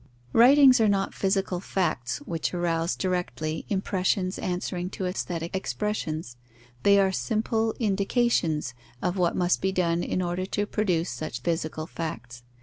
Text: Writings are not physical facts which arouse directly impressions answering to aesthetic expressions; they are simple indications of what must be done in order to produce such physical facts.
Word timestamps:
Writings 0.33 0.81
are 0.81 0.89
not 0.89 1.13
physical 1.13 1.59
facts 1.59 2.17
which 2.25 2.55
arouse 2.55 2.95
directly 2.95 3.67
impressions 3.69 4.39
answering 4.39 4.89
to 4.89 5.05
aesthetic 5.05 5.55
expressions; 5.55 6.37
they 6.81 6.97
are 6.99 7.11
simple 7.11 7.75
indications 7.79 8.73
of 9.03 9.15
what 9.15 9.35
must 9.35 9.61
be 9.61 9.71
done 9.71 10.01
in 10.01 10.19
order 10.19 10.47
to 10.47 10.65
produce 10.65 11.11
such 11.11 11.41
physical 11.41 11.85
facts. 11.85 12.41